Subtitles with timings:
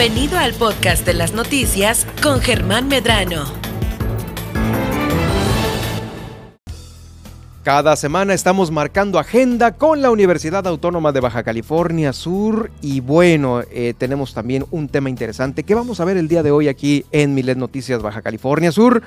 [0.00, 3.44] Bienvenido al podcast de las noticias con Germán Medrano.
[7.64, 13.60] Cada semana estamos marcando agenda con la Universidad Autónoma de Baja California Sur y bueno,
[13.70, 17.04] eh, tenemos también un tema interesante que vamos a ver el día de hoy aquí
[17.12, 19.02] en Milet Noticias Baja California Sur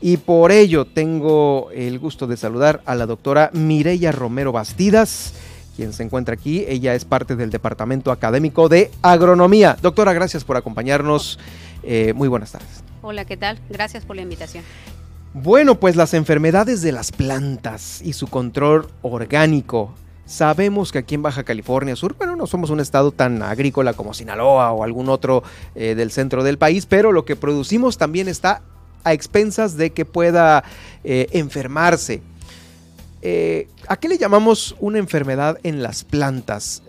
[0.00, 5.34] y por ello tengo el gusto de saludar a la doctora Mireya Romero Bastidas
[5.76, 6.64] quien se encuentra aquí.
[6.66, 9.76] Ella es parte del Departamento Académico de Agronomía.
[9.80, 11.38] Doctora, gracias por acompañarnos.
[11.82, 12.82] Eh, muy buenas tardes.
[13.02, 13.60] Hola, ¿qué tal?
[13.68, 14.64] Gracias por la invitación.
[15.34, 19.94] Bueno, pues las enfermedades de las plantas y su control orgánico.
[20.24, 24.14] Sabemos que aquí en Baja California Sur, bueno, no somos un estado tan agrícola como
[24.14, 25.44] Sinaloa o algún otro
[25.76, 28.62] eh, del centro del país, pero lo que producimos también está
[29.04, 30.64] a expensas de que pueda
[31.04, 32.22] eh, enfermarse.
[33.22, 36.82] Eh, ¿A qué le llamamos una enfermedad en las plantas?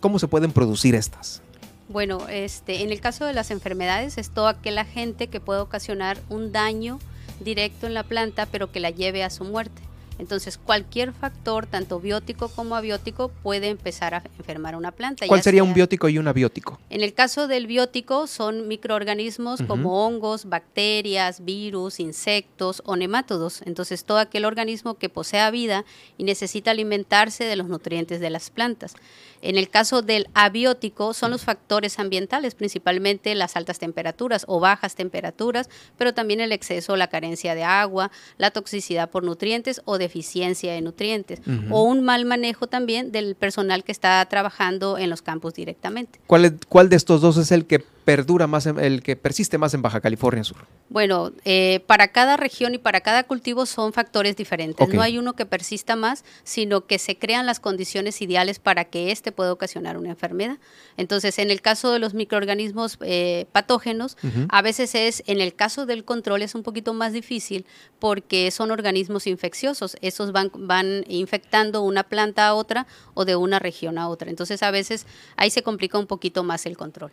[0.00, 1.42] ¿Cómo se pueden producir estas?
[1.88, 6.18] Bueno, este, en el caso de las enfermedades es todo aquel agente que puede ocasionar
[6.30, 6.98] un daño
[7.40, 9.82] directo en la planta, pero que la lleve a su muerte.
[10.18, 15.26] Entonces, cualquier factor, tanto biótico como abiótico, puede empezar a enfermar una planta.
[15.26, 16.78] ¿Cuál sería un biótico y un abiótico?
[16.90, 23.62] En el caso del biótico, son microorganismos como hongos, bacterias, virus, insectos o nemátodos.
[23.64, 25.84] Entonces, todo aquel organismo que posea vida
[26.18, 28.94] y necesita alimentarse de los nutrientes de las plantas.
[29.42, 34.94] En el caso del abiótico, son los factores ambientales, principalmente las altas temperaturas o bajas
[34.94, 39.98] temperaturas, pero también el exceso o la carencia de agua, la toxicidad por nutrientes o
[40.12, 45.22] deficiencia de nutrientes, o un mal manejo también del personal que está trabajando en los
[45.22, 46.20] campos directamente.
[46.26, 49.82] ¿Cuál, cuál de estos dos es el que perdura más, el que persiste más en
[49.82, 50.66] Baja California Sur?
[50.88, 54.88] Bueno, eh, para cada región y para cada cultivo son factores diferentes.
[54.88, 59.10] No hay uno que persista más, sino que se crean las condiciones ideales para que
[59.10, 60.58] éste pueda ocasionar una enfermedad.
[60.96, 64.16] Entonces, en el caso de los microorganismos eh, patógenos,
[64.48, 67.64] a veces es, en el caso del control es un poquito más difícil
[67.98, 69.96] porque son organismos infecciosos.
[70.00, 74.28] Esos van, van infectando una planta a otra o de una región a otra.
[74.28, 77.12] Entonces, a veces ahí se complica un poquito más el control.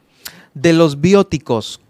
[0.53, 1.81] De los bióticos,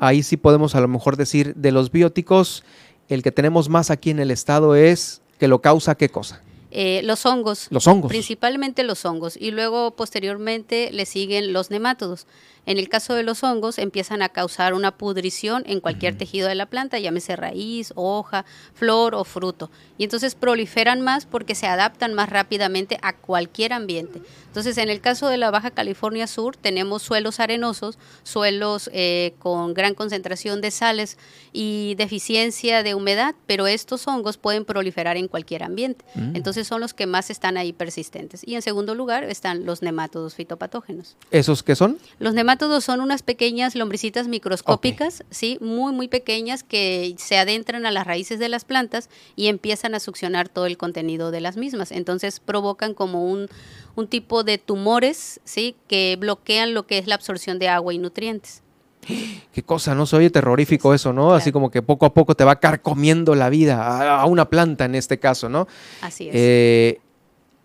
[0.00, 2.64] ahí sí podemos a lo mejor decir, de los bióticos,
[3.08, 6.42] el que tenemos más aquí en el estado es que lo causa qué cosa?
[6.70, 7.68] Eh, los hongos.
[7.70, 8.10] Los hongos.
[8.10, 9.36] Principalmente los hongos.
[9.36, 12.26] Y luego posteriormente le siguen los nemátodos.
[12.66, 16.54] En el caso de los hongos, empiezan a causar una pudrición en cualquier tejido de
[16.54, 18.44] la planta, llámese raíz, hoja,
[18.74, 19.70] flor o fruto.
[19.96, 24.20] Y entonces proliferan más porque se adaptan más rápidamente a cualquier ambiente.
[24.48, 29.72] Entonces, en el caso de la Baja California Sur, tenemos suelos arenosos, suelos eh, con
[29.72, 31.16] gran concentración de sales
[31.52, 36.04] y deficiencia de humedad, pero estos hongos pueden proliferar en cualquier ambiente.
[36.14, 36.36] Mm.
[36.36, 38.46] Entonces, son los que más están ahí persistentes.
[38.46, 41.16] Y en segundo lugar están los nemátodos fitopatógenos.
[41.30, 41.98] ¿Esos qué son?
[42.18, 45.56] Los nemátodos todos son unas pequeñas lombricitas microscópicas, ¿sí?
[45.62, 50.00] Muy, muy pequeñas que se adentran a las raíces de las plantas y empiezan a
[50.00, 51.92] succionar todo el contenido de las mismas.
[51.92, 53.48] Entonces provocan como un,
[53.94, 55.76] un tipo de tumores, ¿sí?
[55.86, 58.62] Que bloquean lo que es la absorción de agua y nutrientes.
[59.52, 60.06] Qué cosa, ¿no?
[60.06, 61.34] Se oye terrorífico eso, ¿no?
[61.34, 64.94] Así como que poco a poco te va carcomiendo la vida a, una planta en
[64.94, 65.66] este caso, ¿no?
[66.00, 66.34] Así es.
[66.34, 67.00] Eh,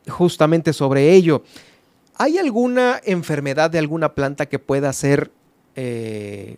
[0.08, 1.44] justamente sobre ello.
[2.16, 5.32] ¿Hay alguna enfermedad de alguna planta que pueda ser
[5.76, 6.58] eh,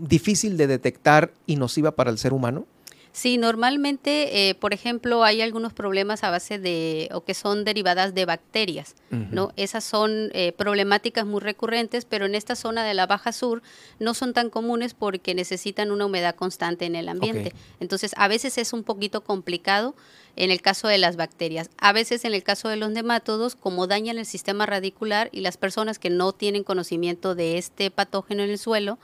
[0.00, 2.66] difícil de detectar y nociva para el ser humano?
[3.12, 8.14] Sí, normalmente, eh, por ejemplo, hay algunos problemas a base de, o que son derivadas
[8.14, 9.52] de bacterias, ¿no?
[9.56, 13.62] Esas son eh, problemáticas muy recurrentes, pero en esta zona de la Baja Sur
[13.98, 17.52] no son tan comunes porque necesitan una humedad constante en el ambiente.
[17.80, 19.94] Entonces, a veces es un poquito complicado
[20.36, 21.68] en el caso de las bacterias.
[21.78, 25.56] A veces en el caso de los nemátodos, como dañan el sistema radicular y las
[25.56, 28.98] personas que no tienen conocimiento de este patógeno en el suelo,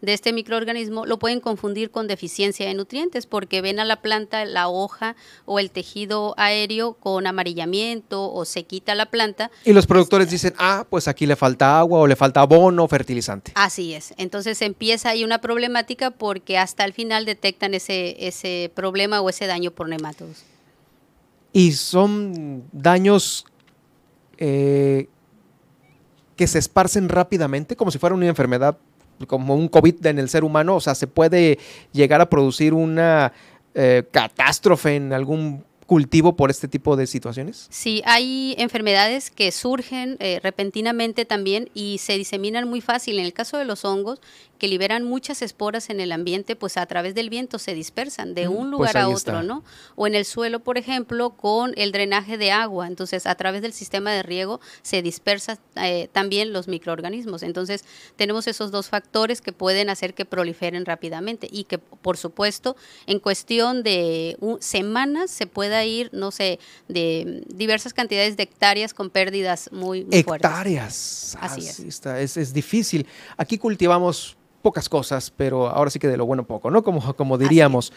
[0.00, 4.44] de este microorganismo lo pueden confundir con deficiencia de nutrientes porque ven a la planta
[4.44, 9.50] la hoja o el tejido aéreo con amarillamiento o se quita la planta.
[9.64, 13.52] Y los productores dicen, ah, pues aquí le falta agua o le falta abono, fertilizante.
[13.54, 14.14] Así es.
[14.16, 19.46] Entonces empieza ahí una problemática porque hasta el final detectan ese, ese problema o ese
[19.46, 20.44] daño por nemátodos.
[21.52, 23.46] Y son daños
[24.36, 25.08] eh,
[26.36, 28.78] que se esparcen rápidamente, como si fuera una enfermedad
[29.26, 31.58] como un COVID en el ser humano, o sea, se puede
[31.92, 33.32] llegar a producir una
[33.74, 37.66] eh, catástrofe en algún cultivo por este tipo de situaciones?
[37.70, 43.18] Sí, hay enfermedades que surgen eh, repentinamente también y se diseminan muy fácil.
[43.18, 44.20] En el caso de los hongos,
[44.58, 48.48] que liberan muchas esporas en el ambiente, pues a través del viento se dispersan de
[48.48, 49.64] un lugar pues a otro, ¿no?
[49.94, 52.86] O en el suelo, por ejemplo, con el drenaje de agua.
[52.86, 57.42] Entonces, a través del sistema de riego se dispersan eh, también los microorganismos.
[57.42, 57.84] Entonces,
[58.16, 63.20] tenemos esos dos factores que pueden hacer que proliferen rápidamente y que, por supuesto, en
[63.20, 66.58] cuestión de semanas se pueda ir, no sé,
[66.88, 71.36] de diversas cantidades de hectáreas con pérdidas muy, muy hectáreas.
[71.40, 71.80] Así es.
[71.80, 72.36] Está, es.
[72.36, 73.06] Es difícil.
[73.36, 76.82] Aquí cultivamos pocas cosas, pero ahora sí que de lo bueno poco, ¿no?
[76.82, 77.92] Como, como diríamos.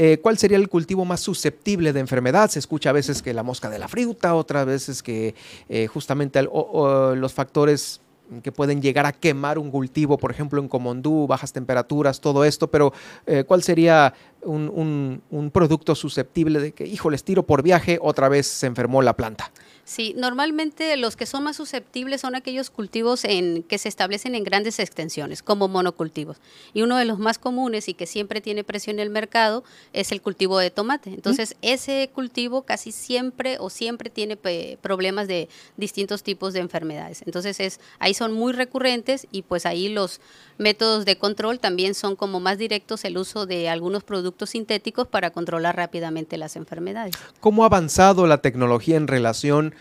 [0.00, 2.48] Eh, ¿Cuál sería el cultivo más susceptible de enfermedad?
[2.50, 5.34] Se escucha a veces que la mosca de la fruta, otras veces que
[5.68, 8.00] eh, justamente los factores
[8.42, 12.68] que pueden llegar a quemar un cultivo, por ejemplo en Comondú, bajas temperaturas, todo esto,
[12.68, 12.92] pero
[13.26, 18.28] eh, ¿cuál sería un, un, producto susceptible de que, hijo, les tiro por viaje, otra
[18.28, 19.50] vez se enfermó la planta?
[19.84, 24.44] Sí, normalmente los que son más susceptibles son aquellos cultivos en, que se establecen en
[24.44, 26.36] grandes extensiones, como monocultivos.
[26.74, 29.64] Y uno de los más comunes y que siempre tiene precio en el mercado
[29.94, 31.08] es el cultivo de tomate.
[31.08, 35.48] Entonces, ese cultivo casi siempre o siempre tiene problemas de
[35.78, 37.22] distintos tipos de enfermedades.
[37.24, 40.20] Entonces, es, ahí son muy recurrentes y pues ahí los
[40.58, 45.30] métodos de control también son como más directos el uso de algunos productos sintéticos para
[45.30, 47.14] controlar rápidamente las enfermedades.
[47.40, 49.74] ¿Cómo ha avanzado la tecnología en relación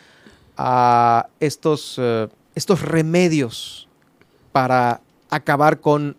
[0.58, 3.88] a estos, eh, estos remedios
[4.52, 6.18] para acabar con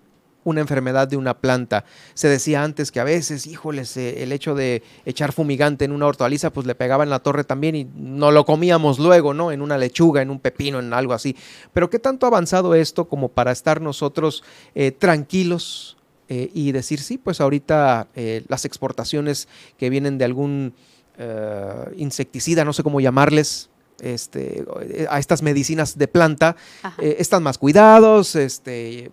[0.48, 1.84] una enfermedad de una planta.
[2.14, 6.50] Se decía antes que a veces, híjoles, el hecho de echar fumigante en una hortaliza,
[6.50, 9.52] pues le pegaba en la torre también y no lo comíamos luego, ¿no?
[9.52, 11.36] En una lechuga, en un pepino, en algo así.
[11.72, 14.42] Pero ¿qué tanto ha avanzado esto como para estar nosotros
[14.74, 15.97] eh, tranquilos
[16.28, 18.08] y decir, sí, pues ahorita
[18.48, 20.74] las exportaciones que vienen de algún
[21.96, 23.70] insecticida, no sé cómo llamarles,
[24.00, 24.64] este,
[25.10, 26.56] a estas medicinas de planta,
[26.98, 29.10] eh, están más cuidados, este,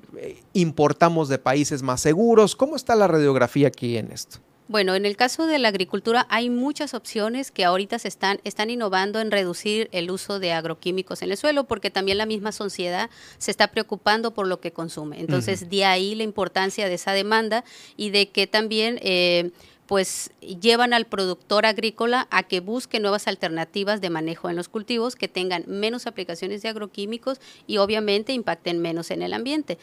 [0.54, 2.56] importamos de países más seguros.
[2.56, 4.40] ¿Cómo está la radiografía aquí en esto?
[4.68, 8.72] Bueno, en el caso de la agricultura hay muchas opciones que ahorita se están, están
[8.72, 13.12] innovando en reducir el uso de agroquímicos en el suelo, porque también la misma sociedad
[13.38, 15.20] se está preocupando por lo que consume.
[15.20, 17.64] Entonces, de ahí la importancia de esa demanda
[17.96, 19.00] y de que también...
[19.02, 19.52] Eh,
[19.88, 25.16] pues llevan al productor agrícola a que busque nuevas alternativas de manejo en los cultivos
[25.16, 29.78] que tengan menos aplicaciones de agroquímicos y obviamente impacten menos en el ambiente.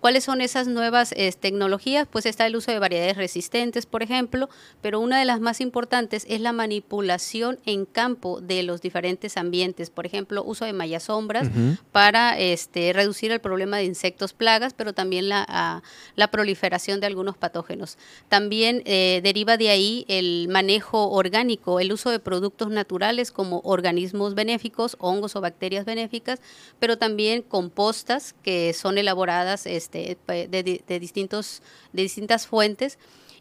[0.00, 2.06] ¿Cuáles son esas nuevas tecnologías?
[2.08, 4.48] Pues está el uso de variedades resistentes, por ejemplo,
[4.80, 9.90] pero una de las más importantes es la manipulación en campo de los diferentes ambientes,
[9.90, 11.48] por ejemplo, uso de mallas sombras
[11.90, 15.82] para este, reducir el problema de insectos plagas, pero también la,
[16.14, 17.98] la proliferación de algunos patógenos.
[18.28, 24.34] También eh, deriva de ahí el manejo orgánico, el uso de productos naturales como organismos
[24.34, 26.40] benéficos, hongos o bacterias benéficas,
[26.78, 31.62] pero también compostas que son elaboradas este, de, distintos,
[31.92, 32.98] de distintas fuentes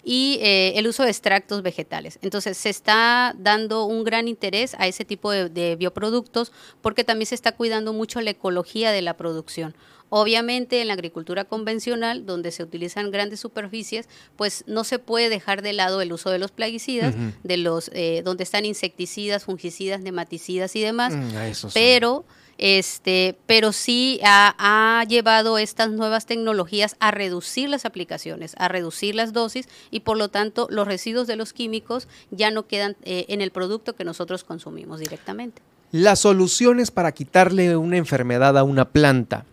[0.10, 2.18] y eh, el uso de extractos vegetales.
[2.22, 7.36] Entonces se está dando un gran interés a ese tipo de, bioproductos porque también se
[7.36, 9.76] está cuidando mucho la ecología de la producción.
[10.08, 14.08] Obviamente en la agricultura convencional, donde se utilizan grandes superficies,
[14.38, 17.14] pues no se puede dejar de lado el uso de los plaguicidas,
[17.44, 21.14] de los eh, donde están insecticidas, fungicidas, nematicidas y demás.
[21.14, 22.24] Mm, pero
[22.58, 29.32] este, pero sí ha, llevado estas nuevas tecnologías a reducir las aplicaciones, a reducir las
[29.32, 33.42] dosis y por lo tanto los residuos de los químicos ya no quedan eh, en
[33.42, 35.62] el producto que nosotros consumimos directamente.
[35.92, 39.46] Las soluciones para quitarle una enfermedad a una planta,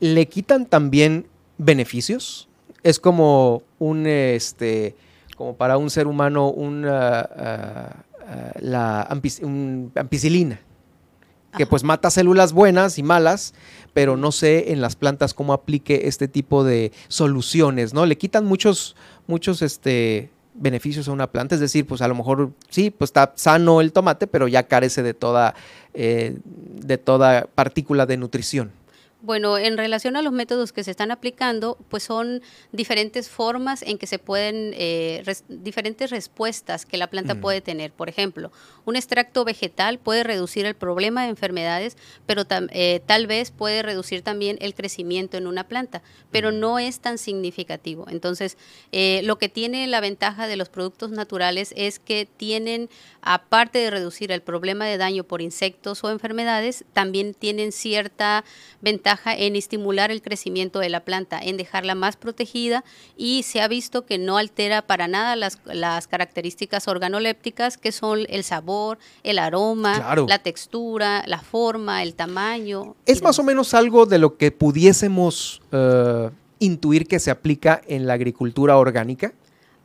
[0.00, 1.26] ¿le quitan también
[1.58, 2.48] beneficios?
[2.82, 4.96] Es como un, este,
[5.58, 8.04] para un ser humano, una, ah,
[8.60, 10.60] la ampicilina
[11.56, 13.54] que pues mata células buenas y malas,
[13.92, 18.06] pero no sé en las plantas cómo aplique este tipo de soluciones, ¿no?
[18.06, 22.52] Le quitan muchos, muchos este, beneficios a una planta, es decir, pues a lo mejor
[22.70, 25.54] sí, pues está sano el tomate, pero ya carece de toda,
[25.94, 28.72] eh, de toda partícula de nutrición.
[29.22, 33.96] Bueno, en relación a los métodos que se están aplicando, pues son diferentes formas en
[33.96, 37.92] que se pueden, eh, diferentes respuestas que la planta puede tener.
[37.92, 38.50] Por ejemplo,
[38.84, 44.22] un extracto vegetal puede reducir el problema de enfermedades, pero eh, tal vez puede reducir
[44.22, 46.02] también el crecimiento en una planta,
[46.32, 48.06] pero no es tan significativo.
[48.08, 48.58] Entonces,
[48.90, 53.90] eh, lo que tiene la ventaja de los productos naturales es que tienen, aparte de
[53.92, 58.44] reducir el problema de daño por insectos o enfermedades, también tienen cierta
[58.80, 62.84] ventaja ventaja en estimular el crecimiento de la planta, en dejarla más protegida
[63.16, 68.20] y se ha visto que no altera para nada las, las características organolépticas que son
[68.28, 72.94] el sabor, el aroma, la textura, la forma, el tamaño.
[73.06, 78.06] Es más o menos algo de lo que pudiésemos eh, intuir que se aplica en
[78.06, 79.32] la agricultura orgánica.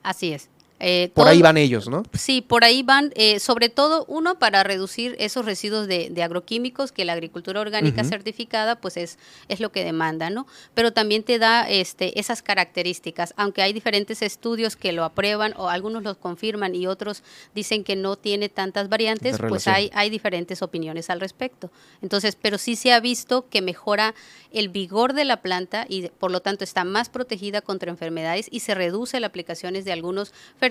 [0.03, 0.49] Así es.
[0.79, 2.03] Eh, por ahí van ellos, ¿no?
[2.13, 7.03] Sí, por ahí van, eh, sobre todo uno para reducir esos residuos de, agroquímicos que
[7.03, 9.17] la agricultura orgánica certificada pues es,
[9.47, 10.45] es lo que demanda, ¿no?
[10.75, 15.69] Pero también te da este, esas características, aunque hay diferentes estudios que lo aprueban o
[15.69, 17.23] algunos los confirman y otros
[17.55, 21.71] dicen que no tiene tantas variantes, pues hay, hay diferentes opiniones al respecto.
[22.01, 24.13] Entonces, pero sí se ha visto que mejora
[24.51, 28.59] el vigor de la planta y por lo tanto está más protegida contra enfermedades y
[28.59, 30.66] se reduce las aplicaciones de algunos fertilizantes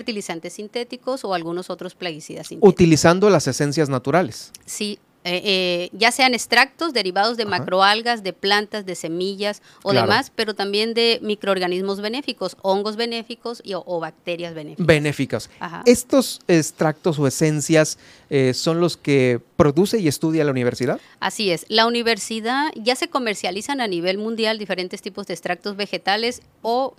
[0.49, 2.73] sintéticos o algunos otros plaguicidas sintéticos.
[2.73, 4.51] Utilizando las esencias naturales.
[4.65, 4.99] Sí,
[5.29, 10.53] eh, eh, ya sean extractos derivados de macroalgas, de plantas, de semillas o demás, pero
[10.53, 14.87] también de microorganismos benéficos, hongos benéficos y, o, bacterias benéficas.
[14.87, 15.49] Benéficas.
[15.85, 17.97] ¿Estos extractos o esencias
[18.29, 21.01] eh, son los que produce y estudia la universidad?
[21.19, 21.65] Así es.
[21.67, 26.93] La universidad ya se comercializan a nivel mundial diferentes tipos de extractos vegetales o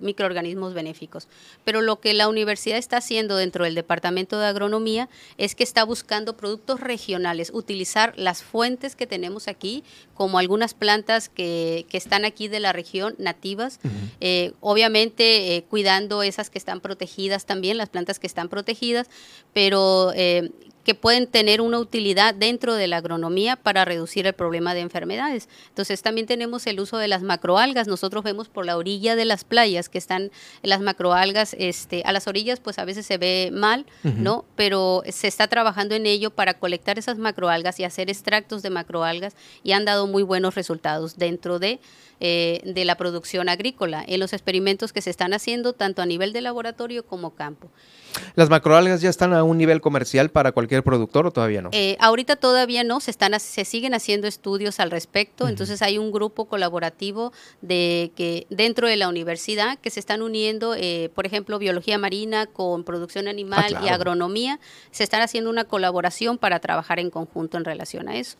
[0.00, 1.28] microorganismos benéficos.
[1.64, 5.84] Pero lo que la universidad está haciendo dentro del Departamento de Agronomía es que está
[5.84, 9.82] buscando productos regionales, utilizar las fuentes que tenemos aquí,
[10.14, 13.80] como algunas plantas que, que están aquí de la región nativas,
[14.20, 19.08] eh, obviamente eh, cuidando esas que están protegidas también, las plantas que están protegidas,
[19.52, 20.50] pero eh,
[20.84, 25.48] que pueden tener una utilidad dentro de la agronomía para reducir el problema de enfermedades.
[25.68, 27.88] Entonces también tenemos el uso de las macroalgas.
[27.88, 30.30] Nosotros vemos por la orilla de las playas que están
[30.62, 34.44] las macroalgas, este, a las orillas pues a veces se ve mal, ¿no?
[34.56, 39.34] Pero se está trabajando en ello para colectar esas macroalgas y hacer extractos de macroalgas
[39.62, 41.80] y han dado muy buenos resultados dentro de
[42.20, 46.32] eh, de la producción agrícola en los experimentos que se están haciendo tanto a nivel
[46.32, 47.68] de laboratorio como campo.
[48.34, 51.70] ¿Las macroalgas ya están a un nivel comercial para cualquier productor o todavía no?
[51.72, 56.12] Eh, ahorita todavía no, se, están, se siguen haciendo estudios al respecto, entonces hay un
[56.12, 61.58] grupo colaborativo de que dentro de la universidad que se están uniendo, eh, por ejemplo,
[61.58, 66.98] biología marina con producción animal ah, y agronomía, se están haciendo una colaboración para trabajar
[66.98, 68.36] en conjunto en relación a eso.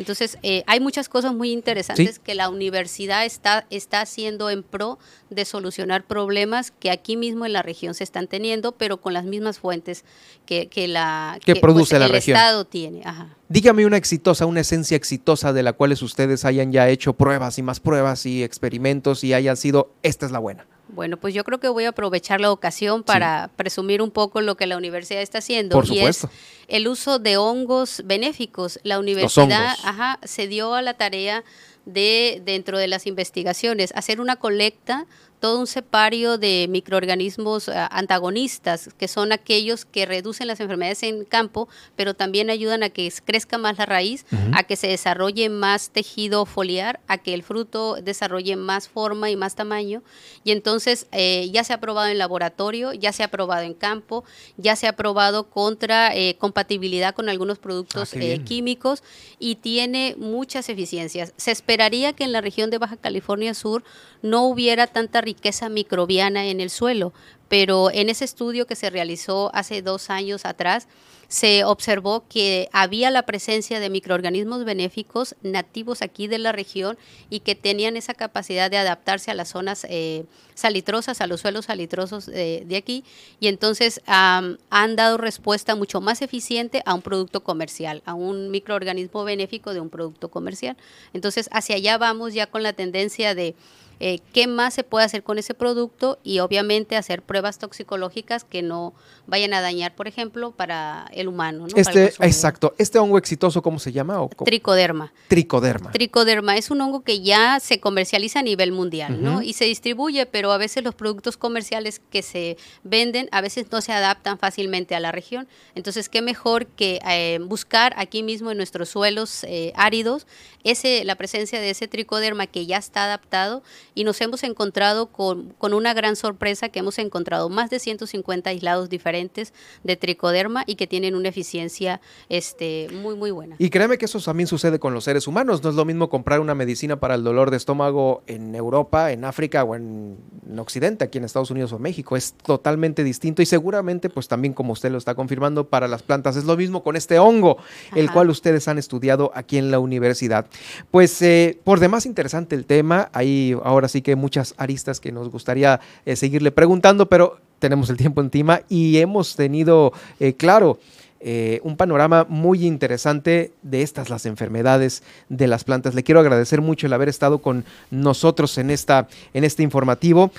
[0.00, 4.98] Entonces, eh, hay muchas cosas muy interesantes que la universidad está, está haciendo en pro
[5.28, 9.26] de solucionar problemas que aquí mismo en la región se están teniendo, pero con las
[9.26, 10.06] mismas fuentes
[10.46, 13.02] que, que la, que, produce pues, la el Estado tiene.
[13.50, 17.62] Dígame una exitosa, una esencia exitosa de la cual ustedes hayan ya hecho pruebas y
[17.62, 20.66] más pruebas y experimentos y hayan sido, esta es la buena.
[20.92, 24.56] Bueno, pues yo creo que voy a aprovechar la ocasión para presumir un poco lo
[24.56, 25.76] que la universidad está haciendo.
[25.76, 26.28] Por supuesto.
[26.28, 28.80] Y es el uso de hongos benéficos.
[28.82, 29.76] La universidad
[30.22, 31.44] se dio a la tarea
[31.92, 35.06] de, dentro de las investigaciones, hacer una colecta
[35.40, 41.24] todo un separio de microorganismos eh, antagonistas, que son aquellos que reducen las enfermedades en
[41.24, 45.90] campo, pero también ayudan a que crezca más la raíz, a que se desarrolle más
[45.90, 50.02] tejido foliar, a que el fruto desarrolle más forma y más tamaño.
[50.44, 54.24] Y entonces eh, ya se ha probado en laboratorio, ya se ha probado en campo,
[54.58, 59.02] ya se ha probado contra eh, compatibilidad con algunos productos ah, químicos
[59.38, 61.32] y tiene muchas eficiencias.
[61.38, 61.50] Se
[61.88, 63.84] que en la región de Baja California Sur
[64.20, 67.14] no hubiera tanta riqueza microbiana en el suelo,
[67.48, 70.88] pero en ese estudio que se realizó hace dos años atrás,
[71.30, 76.98] se observó que había la presencia de microorganismos benéficos nativos aquí de la región
[77.30, 81.66] y que tenían esa capacidad de adaptarse a las zonas eh, salitrosas, a los suelos
[81.66, 83.04] salitrosos de aquí,
[83.38, 89.22] y entonces han dado respuesta mucho más eficiente a un producto comercial, a un microorganismo
[89.22, 90.76] benéfico de un producto comercial.
[91.12, 93.54] Entonces, hacia allá vamos ya con la tendencia de
[94.00, 98.62] eh, qué más se puede hacer con ese producto y obviamente hacer pruebas toxicológicas que
[98.62, 98.94] no
[99.26, 101.66] vayan a dañar, por ejemplo, para el humano.
[101.76, 102.74] Este, exacto.
[102.78, 104.26] ¿Este hongo exitoso cómo se llama?
[104.44, 105.12] Tricoderma.
[105.28, 105.92] Tricoderma.
[105.92, 109.42] Tricoderma es un hongo que ya se comercializa a nivel mundial, ¿no?
[109.42, 113.82] Y se distribuye, pero a veces los productos comerciales que se venden a veces no
[113.82, 115.46] se adaptan fácilmente a la región.
[115.74, 120.26] Entonces, qué mejor que eh, buscar aquí mismo en nuestros suelos eh, áridos
[120.64, 123.62] ese, la presencia de ese tricoderma que ya está adaptado
[124.00, 128.88] y nos hemos encontrado con, una gran sorpresa que hemos encontrado más de 150 aislados
[128.88, 129.52] diferentes
[129.84, 133.56] de tricoderma y que tienen una eficiencia este, muy, muy buena.
[133.58, 135.62] Y créeme que eso también sucede con los seres humanos.
[135.62, 139.26] No es lo mismo comprar una medicina para el dolor de estómago en Europa, en
[139.26, 140.16] África o en
[140.50, 142.16] en Occidente, aquí en Estados Unidos o México.
[142.16, 146.36] Es totalmente distinto y seguramente, pues también como usted lo está confirmando, para las plantas
[146.36, 147.58] es lo mismo con este hongo,
[147.94, 150.46] el cual ustedes han estudiado aquí en la universidad.
[150.90, 155.28] Pues eh, por demás interesante el tema, hay ahora sí que muchas aristas que nos
[155.30, 160.78] gustaría eh, seguirle preguntando, pero tenemos el tiempo encima y hemos tenido, eh, claro,
[161.22, 165.94] eh, un panorama muy interesante de estas las enfermedades de las plantas.
[165.94, 170.30] Le quiero agradecer mucho el haber estado con nosotros en, esta, en este informativo.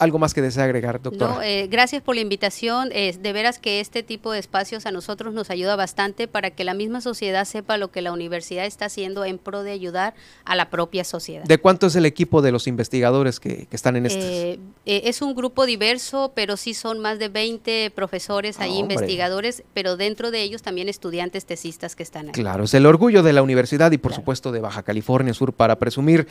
[0.00, 1.34] ¿Algo más que desea agregar, doctora?
[1.34, 2.88] No, eh, gracias por la invitación.
[2.88, 6.72] de veras que este tipo de espacios a nosotros nos ayuda bastante para que la
[6.72, 10.14] misma sociedad sepa lo que la universidad está haciendo en pro de ayudar
[10.46, 11.44] a la propia sociedad.
[11.44, 14.52] ¿De cuánto es el equipo de los investigadores que, están en este?
[14.52, 18.80] Eh, eh, es un grupo diverso, pero sí son más de 20 profesores ahí, ah,
[18.80, 22.32] investigadores, pero dentro de ellos también estudiantes tesistas que están ahí.
[22.32, 25.78] Claro, es el orgullo de la universidad y por supuesto de Baja California Sur para
[25.78, 26.26] presumir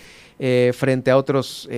[0.73, 1.69] frente a otros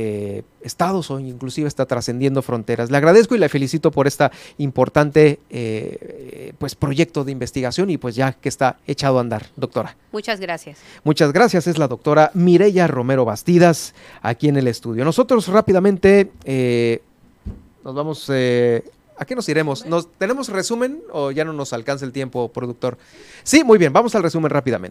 [0.61, 2.91] estados o inclusive trascendiendo fronteras.
[2.91, 8.15] Le agradezco y le felicito por esta importante eh, pues proyecto de investigación y pues
[8.15, 9.95] ya que está echado a andar, doctora.
[10.11, 10.79] Muchas gracias.
[11.03, 15.05] Muchas gracias, es la doctora Mireya Romero Bastidas aquí en el estudio.
[15.05, 17.01] Nosotros rápidamente eh,
[17.83, 18.25] nos vamos...
[18.29, 18.83] Eh,
[19.17, 19.85] ¿A qué nos iremos?
[19.85, 22.97] ¿Nos, ¿Tenemos resumen o ya no nos alcanza el tiempo, productor?
[23.43, 24.89] Sí, muy bien, vamos al resumen rápidamente.